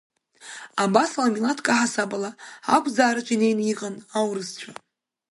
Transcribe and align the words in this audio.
Абасала, 0.83 1.33
милаҭк 1.33 1.67
аҳасабала, 1.73 2.29
ақәӡаараҿы 2.75 3.33
инеины 3.35 3.63
иҟан 3.71 3.95
аурысцәа. 4.17 4.69